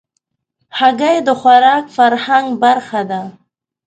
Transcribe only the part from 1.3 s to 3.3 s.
خوراک فرهنګ برخه ده.